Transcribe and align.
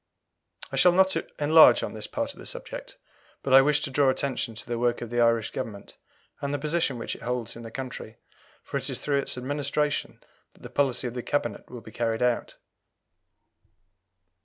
I 0.71 0.77
shall 0.77 0.93
not 0.93 1.15
enlarge 1.39 1.83
on 1.83 1.93
this 1.93 2.07
part 2.07 2.33
of 2.33 2.39
the 2.39 2.47
subject, 2.47 2.97
but 3.43 3.53
I 3.53 3.61
wish 3.61 3.81
to 3.81 3.91
draw 3.91 4.09
attention 4.09 4.55
to 4.55 4.65
the 4.65 4.79
working 4.79 5.03
of 5.03 5.11
the 5.11 5.21
Irish 5.21 5.51
Government, 5.51 5.95
and 6.41 6.51
the 6.51 6.57
position 6.57 6.97
which 6.97 7.15
it 7.15 7.21
holds 7.21 7.55
in 7.55 7.61
the 7.61 7.69
country, 7.69 8.17
for 8.63 8.77
it 8.77 8.89
is 8.89 8.99
through 8.99 9.19
its 9.19 9.37
administration 9.37 10.19
that 10.53 10.63
the 10.63 10.71
policy 10.71 11.05
of 11.05 11.13
the 11.13 11.21
Cabinet 11.21 11.69
will 11.69 11.81
be 11.81 11.91
carried 11.91 12.23
out. 12.23 12.55